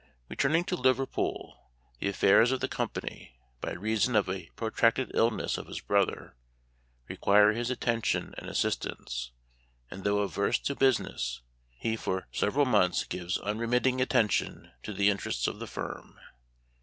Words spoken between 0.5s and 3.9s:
to Liverpool, the affairs of the company, by